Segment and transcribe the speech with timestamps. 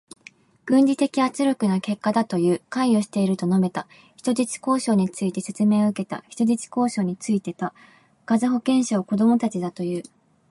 [0.65, 2.61] 軍事的圧力の結果だという。
[2.71, 3.87] 関与していると述べた。
[4.15, 6.23] 人質交渉について説明を受けた。
[6.27, 7.71] 人質交渉についてた。
[8.25, 10.03] ガザ保健省、子どもたちだという。